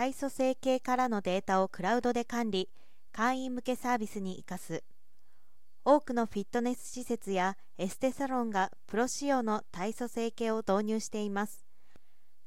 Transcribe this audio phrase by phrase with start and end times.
[0.00, 2.70] 体組成計からのデータをクラウドで管理、
[3.12, 4.82] 会員向けサービスに生かす。
[5.84, 11.66] 多くのフィットネス施設やエステサロンがプロ仕様の体組成計を導入しています。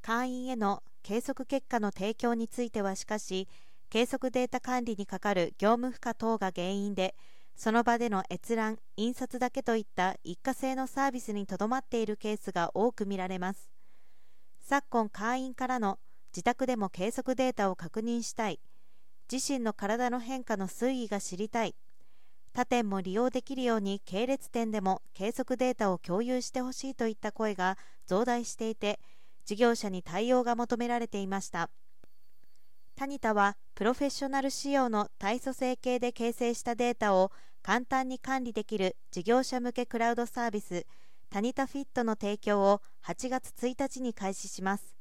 [0.00, 3.48] 会員への計測結果の提供についてはしかし、
[3.88, 7.16] 計測データ管理にかかる業務負荷等が原因で、
[7.56, 13.72] その場での閲覧、印刷だけといった一過性のサービスにとどまっているケースが多く見られます。
[14.60, 15.98] 昨今会員からの
[16.32, 18.60] 自宅でも計測データを確認したい、
[19.30, 21.74] 自身の体の変化の推移が知りたい、
[22.52, 28.98] 他店も利用できるように系列店でも計測データを共有してほしいといった声が増大していて、
[29.44, 31.70] 事業者に対応が求められていました。
[32.96, 40.84] タニタはプロフェッショナル仕様の体組成計で形成したデータを簡単に管理できる事業者向けクラウドサービス
[41.30, 44.99] タニタフィットの提供を8月1日に開始します。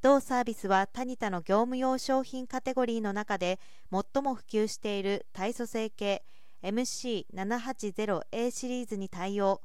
[0.00, 3.58] 同サービスはタニタの業務用商品カテゴリーの中で
[3.90, 6.22] 最も普及している体組成計
[6.62, 9.60] MC780A シリーズに対応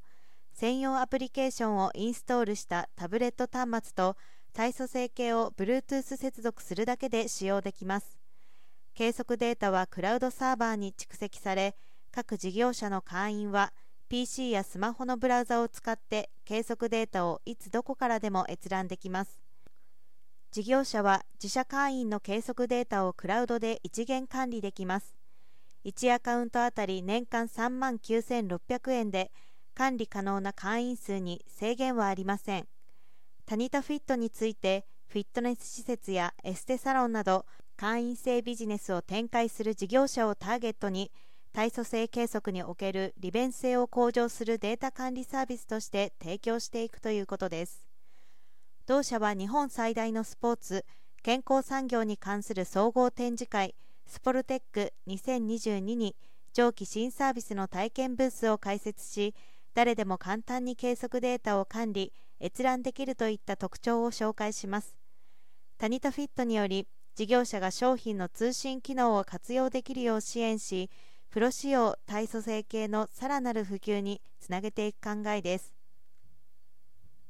[0.53, 4.15] 専用アプリケーションをインストールしたタブレット端末と
[4.53, 8.17] 体組成計を Bluetooth 接続するだけで使用できます。
[8.95, 11.75] 計測データはクラウドサーバーに蓄積され、
[12.11, 13.73] 各事業者の会員は
[14.09, 19.43] PC やスマホのブラウザを使って計測データをいつどこからでも閲覧できます。
[20.53, 25.15] 事業者は自社会員の計測データをクラウドで一元管理できます。
[25.83, 29.31] 1アカウントあたり年間3万9600円で
[29.73, 32.67] 管理可能な会員数に制限はありません。
[33.47, 41.11] タニタフィットについてフィットネス施設やエステサロンなど会員制ビジネスを展開する事業者をターゲットに
[41.51, 47.92] 体組成計測における利便性を向上するデータ管理サービスとして提供していくということです
[48.85, 50.85] 同社は日本最大のスポーツ
[51.21, 56.15] 健康産業に関する総合展示会スポルテック2022に
[56.53, 59.33] 上記新サービスの体験ブースを開設し
[59.73, 64.97] 誰でも簡単に計測データを管理閲覧できるといった特徴を紹介します。
[65.77, 70.89] タニタフィットにより、事業者が商品の通信機能を活用できるよう支援し、
[71.29, 75.72] プロ仕様体組成系のさらなる普及につなげていく考えです。